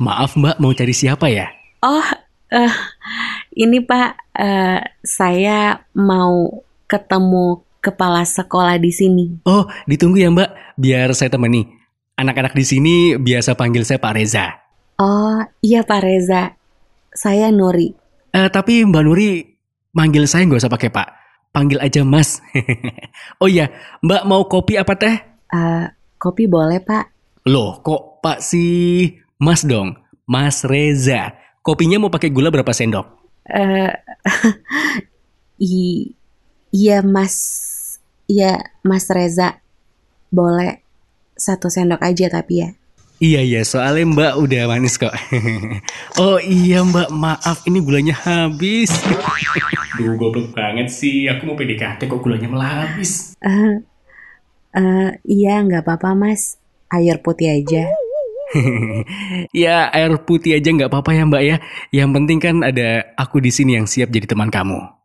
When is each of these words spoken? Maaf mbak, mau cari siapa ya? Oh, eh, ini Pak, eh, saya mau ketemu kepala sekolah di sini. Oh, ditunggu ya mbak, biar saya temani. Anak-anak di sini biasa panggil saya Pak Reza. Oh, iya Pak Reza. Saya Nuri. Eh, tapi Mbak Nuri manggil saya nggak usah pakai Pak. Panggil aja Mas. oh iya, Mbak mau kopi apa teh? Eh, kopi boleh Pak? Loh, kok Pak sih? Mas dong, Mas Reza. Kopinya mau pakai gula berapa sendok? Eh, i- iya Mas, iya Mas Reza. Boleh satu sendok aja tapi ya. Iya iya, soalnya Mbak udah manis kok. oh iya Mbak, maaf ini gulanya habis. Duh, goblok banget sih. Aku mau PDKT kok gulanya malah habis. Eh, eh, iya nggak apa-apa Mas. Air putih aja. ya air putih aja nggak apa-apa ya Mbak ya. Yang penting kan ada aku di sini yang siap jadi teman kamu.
Maaf 0.00 0.32
mbak, 0.32 0.56
mau 0.56 0.72
cari 0.72 0.96
siapa 0.96 1.28
ya? 1.28 1.52
Oh, 1.84 2.08
eh, 2.48 2.72
ini 3.52 3.84
Pak, 3.84 4.32
eh, 4.32 4.80
saya 5.04 5.76
mau 5.92 6.64
ketemu 6.88 7.60
kepala 7.84 8.24
sekolah 8.24 8.80
di 8.80 8.88
sini. 8.96 9.44
Oh, 9.44 9.68
ditunggu 9.84 10.24
ya 10.24 10.32
mbak, 10.32 10.80
biar 10.80 11.12
saya 11.12 11.36
temani. 11.36 11.68
Anak-anak 12.16 12.56
di 12.56 12.64
sini 12.64 12.94
biasa 13.20 13.60
panggil 13.60 13.84
saya 13.84 14.00
Pak 14.00 14.12
Reza. 14.16 14.56
Oh, 14.96 15.44
iya 15.60 15.84
Pak 15.84 16.00
Reza. 16.00 16.56
Saya 17.12 17.52
Nuri. 17.52 17.92
Eh, 18.32 18.48
tapi 18.48 18.80
Mbak 18.84 19.04
Nuri 19.04 19.44
manggil 19.92 20.24
saya 20.24 20.48
nggak 20.48 20.64
usah 20.64 20.72
pakai 20.72 20.88
Pak. 20.88 21.08
Panggil 21.52 21.76
aja 21.76 22.04
Mas. 22.08 22.40
oh 23.42 23.48
iya, 23.52 23.68
Mbak 24.00 24.22
mau 24.24 24.48
kopi 24.48 24.80
apa 24.80 24.96
teh? 24.96 25.16
Eh, 25.52 25.84
kopi 26.16 26.48
boleh 26.48 26.80
Pak? 26.80 27.04
Loh, 27.52 27.84
kok 27.84 28.24
Pak 28.24 28.40
sih? 28.40 29.20
Mas 29.40 29.64
dong, 29.64 29.96
Mas 30.28 30.60
Reza. 30.68 31.32
Kopinya 31.64 31.96
mau 31.96 32.12
pakai 32.12 32.28
gula 32.28 32.52
berapa 32.52 32.76
sendok? 32.76 33.08
Eh, 33.48 33.88
i- 35.64 36.12
iya 36.76 37.00
Mas, 37.00 37.36
iya 38.28 38.60
Mas 38.84 39.08
Reza. 39.08 39.64
Boleh 40.28 40.84
satu 41.40 41.72
sendok 41.72 42.04
aja 42.04 42.28
tapi 42.28 42.60
ya. 42.60 42.68
Iya 43.20 43.40
iya, 43.44 43.60
soalnya 43.64 44.04
Mbak 44.12 44.32
udah 44.44 44.62
manis 44.68 45.00
kok. 45.00 45.12
oh 46.20 46.36
iya 46.40 46.84
Mbak, 46.84 47.08
maaf 47.08 47.64
ini 47.64 47.80
gulanya 47.80 48.16
habis. 48.20 48.92
Duh, 49.96 50.16
goblok 50.20 50.52
banget 50.52 50.88
sih. 50.92 51.28
Aku 51.32 51.48
mau 51.48 51.56
PDKT 51.56 52.08
kok 52.08 52.20
gulanya 52.20 52.48
malah 52.48 52.88
habis. 52.88 53.32
Eh, 53.40 53.72
eh, 54.76 55.10
iya 55.24 55.64
nggak 55.64 55.84
apa-apa 55.84 56.12
Mas. 56.12 56.60
Air 56.92 57.20
putih 57.24 57.48
aja. 57.52 57.88
ya 59.64 59.88
air 59.94 60.12
putih 60.26 60.58
aja 60.58 60.68
nggak 60.70 60.90
apa-apa 60.90 61.10
ya 61.14 61.22
Mbak 61.26 61.42
ya. 61.42 61.56
Yang 61.94 62.10
penting 62.18 62.38
kan 62.42 62.56
ada 62.66 63.14
aku 63.16 63.38
di 63.38 63.50
sini 63.54 63.78
yang 63.78 63.86
siap 63.86 64.10
jadi 64.10 64.26
teman 64.26 64.50
kamu. 64.50 64.99